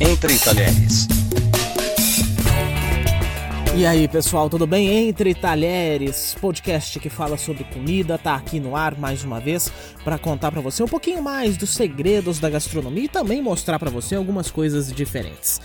Entre 0.00 0.38
Talheres. 0.38 1.06
E 3.72 3.86
aí, 3.86 4.08
pessoal, 4.08 4.50
tudo 4.50 4.66
bem? 4.66 4.88
Entre 4.88 5.32
Talheres, 5.32 6.34
podcast 6.40 6.98
que 6.98 7.08
fala 7.08 7.38
sobre 7.38 7.62
comida, 7.62 8.18
tá 8.18 8.34
aqui 8.34 8.58
no 8.58 8.74
ar 8.74 8.98
mais 8.98 9.22
uma 9.22 9.38
vez 9.38 9.72
para 10.02 10.18
contar 10.18 10.50
para 10.50 10.60
você 10.60 10.82
um 10.82 10.88
pouquinho 10.88 11.22
mais 11.22 11.56
dos 11.56 11.70
segredos 11.70 12.40
da 12.40 12.50
gastronomia 12.50 13.04
e 13.04 13.08
também 13.08 13.40
mostrar 13.40 13.78
para 13.78 13.88
você 13.88 14.16
algumas 14.16 14.50
coisas 14.50 14.92
diferentes. 14.92 15.60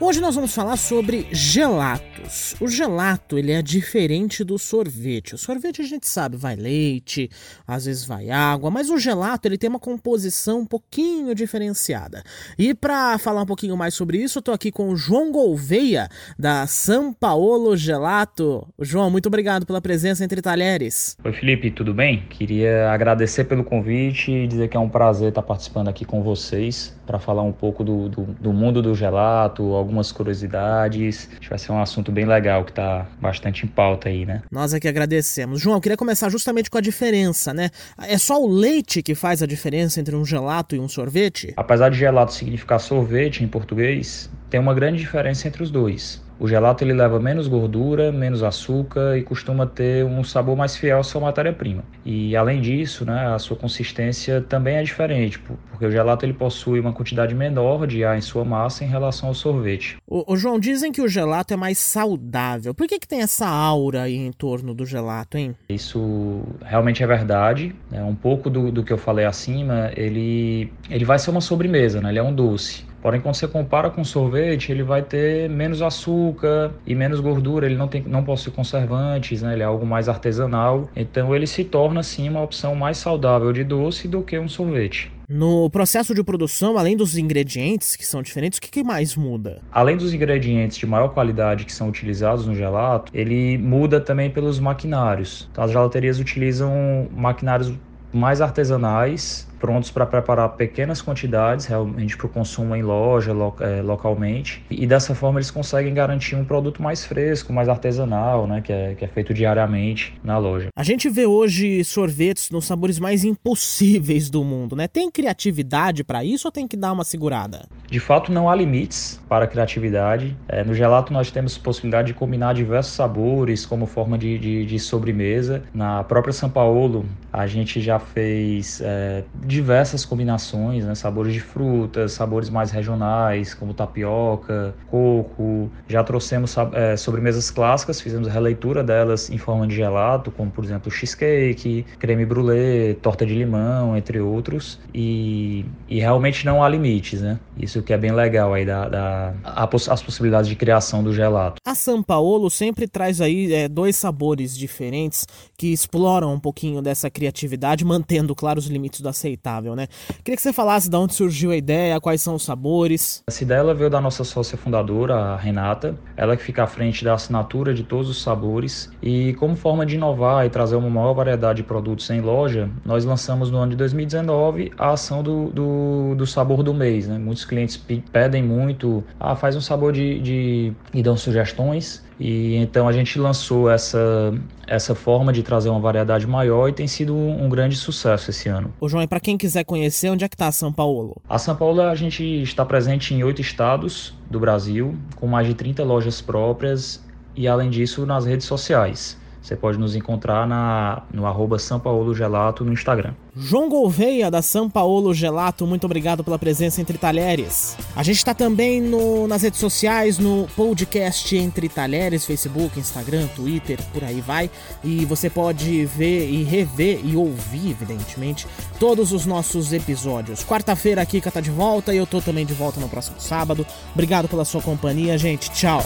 Hoje 0.00 0.20
nós 0.20 0.36
vamos 0.36 0.54
falar 0.54 0.76
sobre 0.76 1.26
gelatos. 1.32 2.54
O 2.60 2.68
gelato, 2.68 3.36
ele 3.36 3.50
é 3.50 3.60
diferente 3.60 4.44
do 4.44 4.56
sorvete. 4.56 5.34
O 5.34 5.38
sorvete 5.38 5.82
a 5.82 5.84
gente 5.84 6.08
sabe, 6.08 6.36
vai 6.36 6.54
leite, 6.54 7.28
às 7.66 7.86
vezes 7.86 8.04
vai 8.04 8.30
água, 8.30 8.70
mas 8.70 8.88
o 8.88 8.98
gelato, 8.98 9.48
ele 9.48 9.58
tem 9.58 9.68
uma 9.68 9.80
composição 9.80 10.60
um 10.60 10.66
pouquinho 10.66 11.34
diferenciada. 11.34 12.22
E 12.56 12.72
para 12.72 13.18
falar 13.18 13.42
um 13.42 13.46
pouquinho 13.46 13.76
mais 13.76 13.94
sobre 13.94 14.18
isso, 14.18 14.38
eu 14.38 14.42
tô 14.42 14.52
aqui 14.52 14.70
com 14.70 14.90
o 14.90 14.96
João 14.96 15.32
Gouveia 15.32 16.08
da 16.38 16.64
São 16.68 17.12
Paulo 17.12 17.47
Paolo 17.48 17.74
Gelato. 17.78 18.68
João, 18.78 19.10
muito 19.10 19.24
obrigado 19.24 19.64
pela 19.64 19.80
presença 19.80 20.22
entre 20.22 20.42
talheres. 20.42 21.16
Oi, 21.24 21.32
Felipe, 21.32 21.70
tudo 21.70 21.94
bem? 21.94 22.22
Queria 22.28 22.90
agradecer 22.90 23.44
pelo 23.44 23.64
convite 23.64 24.30
e 24.30 24.46
dizer 24.46 24.68
que 24.68 24.76
é 24.76 24.80
um 24.80 24.88
prazer 24.88 25.30
estar 25.30 25.40
participando 25.40 25.88
aqui 25.88 26.04
com 26.04 26.22
vocês 26.22 26.94
para 27.06 27.18
falar 27.18 27.42
um 27.42 27.52
pouco 27.52 27.82
do, 27.82 28.10
do, 28.10 28.24
do, 28.24 28.52
mundo 28.52 28.82
do 28.82 28.94
gelato, 28.94 29.62
algumas 29.72 30.12
curiosidades. 30.12 31.26
Acho 31.30 31.40
que 31.40 31.48
vai 31.48 31.58
ser 31.58 31.72
um 31.72 31.80
assunto 31.80 32.12
bem 32.12 32.26
legal 32.26 32.66
que 32.66 32.70
está 32.70 33.06
bastante 33.18 33.64
em 33.64 33.68
pauta 33.68 34.10
aí, 34.10 34.26
né? 34.26 34.42
Nós 34.52 34.74
é 34.74 34.78
que 34.78 34.86
agradecemos. 34.86 35.58
João, 35.58 35.78
eu 35.78 35.80
queria 35.80 35.96
começar 35.96 36.28
justamente 36.28 36.68
com 36.68 36.76
a 36.76 36.82
diferença, 36.82 37.54
né? 37.54 37.70
É 37.96 38.18
só 38.18 38.38
o 38.38 38.46
leite 38.46 39.02
que 39.02 39.14
faz 39.14 39.42
a 39.42 39.46
diferença 39.46 39.98
entre 39.98 40.14
um 40.14 40.24
gelato 40.24 40.76
e 40.76 40.78
um 40.78 40.86
sorvete? 40.86 41.54
Apesar 41.56 41.88
de 41.88 41.96
gelato 41.96 42.34
significar 42.34 42.78
sorvete 42.78 43.42
em 43.42 43.48
português, 43.48 44.28
tem 44.50 44.60
uma 44.60 44.74
grande 44.74 44.98
diferença 44.98 45.48
entre 45.48 45.62
os 45.62 45.70
dois. 45.70 46.27
O 46.40 46.46
gelato 46.46 46.84
ele 46.84 46.92
leva 46.92 47.18
menos 47.18 47.48
gordura, 47.48 48.12
menos 48.12 48.42
açúcar 48.42 49.18
e 49.18 49.22
costuma 49.22 49.66
ter 49.66 50.04
um 50.04 50.22
sabor 50.22 50.56
mais 50.56 50.76
fiel 50.76 51.00
à 51.00 51.02
sua 51.02 51.20
matéria-prima. 51.20 51.82
E 52.04 52.36
além 52.36 52.60
disso, 52.60 53.04
né, 53.04 53.34
a 53.34 53.38
sua 53.38 53.56
consistência 53.56 54.40
também 54.40 54.76
é 54.76 54.82
diferente, 54.82 55.38
porque 55.38 55.84
o 55.84 55.90
gelato 55.90 56.24
ele 56.24 56.32
possui 56.32 56.78
uma 56.78 56.92
quantidade 56.92 57.34
menor 57.34 57.86
de 57.86 58.04
ar 58.04 58.16
em 58.16 58.20
sua 58.20 58.44
massa 58.44 58.84
em 58.84 58.88
relação 58.88 59.28
ao 59.28 59.34
sorvete. 59.34 59.96
O, 60.06 60.32
o 60.32 60.36
João, 60.36 60.58
dizem 60.58 60.92
que 60.92 61.02
o 61.02 61.08
gelato 61.08 61.54
é 61.54 61.56
mais 61.56 61.78
saudável. 61.78 62.72
Por 62.72 62.86
que, 62.86 62.98
que 62.98 63.08
tem 63.08 63.22
essa 63.22 63.46
aura 63.46 64.02
aí 64.02 64.16
em 64.16 64.32
torno 64.32 64.74
do 64.74 64.86
gelato, 64.86 65.36
hein? 65.36 65.56
Isso 65.68 66.42
realmente 66.64 67.02
é 67.02 67.06
verdade. 67.06 67.74
Né? 67.90 68.02
Um 68.02 68.14
pouco 68.14 68.48
do, 68.48 68.70
do 68.70 68.84
que 68.84 68.92
eu 68.92 68.98
falei 68.98 69.24
acima, 69.24 69.90
ele, 69.96 70.72
ele 70.88 71.04
vai 71.04 71.18
ser 71.18 71.30
uma 71.30 71.40
sobremesa, 71.40 72.00
né? 72.00 72.10
ele 72.10 72.18
é 72.18 72.22
um 72.22 72.34
doce. 72.34 72.87
Porém, 73.02 73.20
quando 73.20 73.34
você 73.34 73.46
compara 73.46 73.90
com 73.90 74.02
sorvete, 74.04 74.72
ele 74.72 74.82
vai 74.82 75.02
ter 75.02 75.48
menos 75.48 75.82
açúcar 75.82 76.72
e 76.86 76.94
menos 76.94 77.20
gordura, 77.20 77.66
ele 77.66 77.76
não, 77.76 77.88
tem, 77.88 78.02
não 78.02 78.24
possui 78.24 78.52
conservantes, 78.52 79.42
né? 79.42 79.52
ele 79.52 79.62
é 79.62 79.66
algo 79.66 79.86
mais 79.86 80.08
artesanal. 80.08 80.88
Então, 80.96 81.34
ele 81.34 81.46
se 81.46 81.64
torna, 81.64 82.02
sim, 82.02 82.28
uma 82.28 82.42
opção 82.42 82.74
mais 82.74 82.98
saudável 82.98 83.52
de 83.52 83.64
doce 83.64 84.08
do 84.08 84.22
que 84.22 84.38
um 84.38 84.48
sorvete. 84.48 85.12
No 85.28 85.68
processo 85.68 86.14
de 86.14 86.24
produção, 86.24 86.78
além 86.78 86.96
dos 86.96 87.18
ingredientes 87.18 87.94
que 87.94 88.06
são 88.06 88.22
diferentes, 88.22 88.58
o 88.58 88.62
que, 88.62 88.70
que, 88.70 88.82
mais 88.82 89.14
muda? 89.14 89.60
Além 89.70 89.94
dos 89.94 90.14
ingredientes 90.14 90.78
de 90.78 90.86
maior 90.86 91.08
qualidade 91.08 91.66
que 91.66 91.72
são 91.72 91.88
utilizados 91.90 92.46
no 92.46 92.54
gelato, 92.54 93.12
ele 93.14 93.58
muda 93.58 94.00
também 94.00 94.30
pelos 94.30 94.58
maquinários. 94.58 95.46
Então, 95.52 95.62
as 95.62 95.70
gelaterias 95.70 96.18
utilizam 96.18 97.08
maquinários 97.14 97.72
mais 98.10 98.40
artesanais 98.40 99.47
prontos 99.58 99.90
para 99.90 100.06
preparar 100.06 100.50
pequenas 100.50 101.02
quantidades, 101.02 101.66
realmente 101.66 102.16
para 102.16 102.26
o 102.26 102.28
consumo 102.28 102.74
em 102.74 102.82
loja, 102.82 103.32
lo, 103.32 103.54
é, 103.60 103.82
localmente. 103.82 104.64
E 104.70 104.86
dessa 104.86 105.14
forma 105.14 105.38
eles 105.38 105.50
conseguem 105.50 105.92
garantir 105.92 106.36
um 106.36 106.44
produto 106.44 106.82
mais 106.82 107.04
fresco, 107.04 107.52
mais 107.52 107.68
artesanal, 107.68 108.46
né, 108.46 108.60
que 108.60 108.72
é, 108.72 108.94
que 108.94 109.04
é 109.04 109.08
feito 109.08 109.34
diariamente 109.34 110.18
na 110.22 110.38
loja. 110.38 110.68
A 110.76 110.82
gente 110.82 111.08
vê 111.08 111.26
hoje 111.26 111.84
sorvetes 111.84 112.50
nos 112.50 112.66
sabores 112.66 112.98
mais 112.98 113.24
impossíveis 113.24 114.30
do 114.30 114.44
mundo, 114.44 114.76
né? 114.76 114.86
Tem 114.88 115.10
criatividade 115.10 116.04
para 116.04 116.24
isso 116.24 116.48
ou 116.48 116.52
tem 116.52 116.66
que 116.66 116.76
dar 116.76 116.92
uma 116.92 117.04
segurada? 117.04 117.66
De 117.90 117.98
fato, 117.98 118.30
não 118.30 118.48
há 118.48 118.54
limites 118.54 119.20
para 119.28 119.44
a 119.44 119.48
criatividade. 119.48 120.36
É, 120.48 120.62
no 120.62 120.74
gelato 120.74 121.12
nós 121.12 121.30
temos 121.30 121.56
possibilidade 121.56 122.08
de 122.08 122.14
combinar 122.14 122.54
diversos 122.54 122.92
sabores 122.94 123.64
como 123.64 123.86
forma 123.86 124.18
de, 124.18 124.38
de, 124.38 124.66
de 124.66 124.78
sobremesa. 124.78 125.62
Na 125.72 126.04
própria 126.04 126.32
São 126.32 126.50
Paulo, 126.50 127.06
a 127.32 127.46
gente 127.46 127.80
já 127.80 127.98
fez 127.98 128.80
é, 128.84 129.24
diversas 129.48 130.04
combinações, 130.04 130.84
né? 130.84 130.94
sabores 130.94 131.32
de 131.32 131.40
frutas, 131.40 132.12
sabores 132.12 132.50
mais 132.50 132.70
regionais, 132.70 133.54
como 133.54 133.72
tapioca, 133.72 134.74
coco. 134.90 135.70
Já 135.88 136.04
trouxemos 136.04 136.54
é, 136.74 136.96
sobremesas 136.98 137.50
clássicas, 137.50 137.98
fizemos 137.98 138.28
a 138.28 138.30
releitura 138.30 138.84
delas 138.84 139.30
em 139.30 139.38
forma 139.38 139.66
de 139.66 139.74
gelato, 139.74 140.30
como 140.30 140.50
por 140.50 140.62
exemplo 140.62 140.90
cheesecake, 140.90 141.86
creme 141.98 142.26
brulee, 142.26 142.94
torta 143.00 143.24
de 143.24 143.34
limão, 143.34 143.96
entre 143.96 144.20
outros. 144.20 144.78
E, 144.92 145.64
e 145.88 145.98
realmente 145.98 146.44
não 146.44 146.62
há 146.62 146.68
limites, 146.68 147.22
né? 147.22 147.40
Isso 147.56 147.82
que 147.82 147.94
é 147.94 147.96
bem 147.96 148.12
legal 148.12 148.52
aí 148.52 148.66
da, 148.66 148.86
da 148.86 149.34
as 149.44 150.02
possibilidades 150.02 150.48
de 150.48 150.56
criação 150.56 151.02
do 151.02 151.14
gelato. 151.14 151.56
A 151.66 151.74
São 151.74 152.02
Paulo 152.02 152.50
sempre 152.50 152.86
traz 152.86 153.22
aí 153.22 153.50
é, 153.52 153.66
dois 153.66 153.96
sabores 153.96 154.56
diferentes 154.56 155.26
que 155.56 155.72
exploram 155.72 156.34
um 156.34 156.40
pouquinho 156.40 156.82
dessa 156.82 157.08
criatividade, 157.08 157.82
mantendo, 157.82 158.34
claro, 158.34 158.58
os 158.58 158.66
limites 158.66 159.00
do 159.00 159.08
aceitável 159.08 159.37
aceitável, 159.38 159.74
né? 159.74 159.86
Queria 160.24 160.36
que 160.36 160.42
você 160.42 160.52
falasse 160.52 160.90
de 160.90 160.96
onde 160.96 161.14
surgiu 161.14 161.52
a 161.52 161.56
ideia, 161.56 162.00
quais 162.00 162.20
são 162.20 162.34
os 162.34 162.42
sabores. 162.42 163.22
Essa 163.28 163.44
ideia 163.44 163.60
ela 163.60 163.74
veio 163.74 163.88
da 163.88 164.00
nossa 164.00 164.24
sócia 164.24 164.58
fundadora, 164.58 165.14
a 165.14 165.36
Renata, 165.36 165.96
ela 166.16 166.36
que 166.36 166.42
fica 166.42 166.64
à 166.64 166.66
frente 166.66 167.04
da 167.04 167.14
assinatura 167.14 167.72
de 167.72 167.84
todos 167.84 168.10
os 168.10 168.20
sabores 168.20 168.90
e 169.00 169.32
como 169.34 169.56
forma 169.56 169.86
de 169.86 169.94
inovar 169.94 170.44
e 170.44 170.50
trazer 170.50 170.76
uma 170.76 170.90
maior 170.90 171.14
variedade 171.14 171.58
de 171.58 171.62
produtos 171.62 172.08
em 172.10 172.20
loja, 172.20 172.68
nós 172.84 173.04
lançamos 173.04 173.50
no 173.50 173.58
ano 173.58 173.70
de 173.70 173.76
2019 173.76 174.72
a 174.76 174.90
ação 174.90 175.22
do, 175.22 175.50
do, 175.50 176.14
do 176.16 176.26
sabor 176.26 176.62
do 176.62 176.74
mês, 176.74 177.06
né? 177.06 177.18
Muitos 177.18 177.44
clientes 177.44 177.76
pedem 178.12 178.42
muito, 178.42 179.04
ah, 179.18 179.36
faz 179.36 179.56
um 179.56 179.60
sabor 179.60 179.92
de, 179.92 180.20
de... 180.20 180.72
e 180.92 181.02
dão 181.02 181.16
sugestões 181.16 182.06
e 182.18 182.56
então 182.56 182.88
a 182.88 182.92
gente 182.92 183.18
lançou 183.18 183.70
essa, 183.70 184.34
essa 184.66 184.94
forma 184.94 185.32
de 185.32 185.42
trazer 185.42 185.68
uma 185.68 185.78
variedade 185.78 186.26
maior 186.26 186.68
e 186.68 186.72
tem 186.72 186.86
sido 186.86 187.14
um 187.14 187.48
grande 187.48 187.76
sucesso 187.76 188.30
esse 188.30 188.48
ano. 188.48 188.72
Ô 188.80 188.88
João, 188.88 189.02
e 189.02 189.06
para 189.06 189.20
quem 189.20 189.38
quiser 189.38 189.64
conhecer, 189.64 190.10
onde 190.10 190.24
é 190.24 190.28
que 190.28 190.34
está 190.34 190.48
a 190.48 190.52
São 190.52 190.72
Paulo? 190.72 191.16
A 191.28 191.38
São 191.38 191.54
Paulo 191.54 191.80
a 191.80 191.94
gente 191.94 192.24
está 192.42 192.64
presente 192.64 193.14
em 193.14 193.22
oito 193.22 193.40
estados 193.40 194.14
do 194.28 194.40
Brasil, 194.40 194.96
com 195.16 195.26
mais 195.26 195.46
de 195.46 195.54
30 195.54 195.84
lojas 195.84 196.20
próprias 196.20 197.04
e 197.36 197.46
além 197.46 197.70
disso 197.70 198.04
nas 198.04 198.26
redes 198.26 198.46
sociais. 198.46 199.16
Você 199.40 199.56
pode 199.56 199.78
nos 199.78 199.94
encontrar 199.94 200.46
na, 200.46 201.02
no 201.12 201.26
arroba 201.26 201.58
São 201.58 201.80
Paulo 201.80 202.14
Gelato 202.14 202.64
no 202.64 202.72
Instagram. 202.72 203.14
João 203.34 203.68
Gouveia, 203.68 204.30
da 204.30 204.42
São 204.42 204.68
Paulo 204.68 205.14
Gelato, 205.14 205.66
muito 205.66 205.84
obrigado 205.84 206.24
pela 206.24 206.38
presença 206.38 206.80
entre 206.80 206.98
talheres. 206.98 207.76
A 207.94 208.02
gente 208.02 208.16
está 208.16 208.34
também 208.34 208.80
no, 208.80 209.28
nas 209.28 209.42
redes 209.42 209.60
sociais, 209.60 210.18
no 210.18 210.48
podcast 210.56 211.36
Entre 211.36 211.68
Talheres, 211.68 212.24
Facebook, 212.24 212.78
Instagram, 212.78 213.28
Twitter, 213.28 213.78
por 213.92 214.02
aí 214.02 214.20
vai. 214.20 214.50
E 214.82 215.04
você 215.04 215.30
pode 215.30 215.86
ver 215.86 216.28
e 216.28 216.42
rever 216.42 217.00
e 217.04 217.16
ouvir, 217.16 217.70
evidentemente, 217.70 218.46
todos 218.78 219.12
os 219.12 219.24
nossos 219.24 219.72
episódios. 219.72 220.44
Quarta-feira 220.44 221.00
a 221.00 221.06
Kika 221.06 221.30
tá 221.30 221.40
de 221.40 221.50
volta 221.50 221.94
e 221.94 221.96
eu 221.96 222.06
tô 222.06 222.20
também 222.20 222.44
de 222.44 222.54
volta 222.54 222.80
no 222.80 222.88
próximo 222.88 223.20
sábado. 223.20 223.64
Obrigado 223.92 224.28
pela 224.28 224.44
sua 224.44 224.60
companhia, 224.60 225.16
gente. 225.16 225.50
Tchau. 225.52 225.82